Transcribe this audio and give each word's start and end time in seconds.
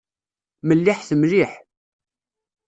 Melliḥet 0.67 1.09
mliḥ. 1.19 1.51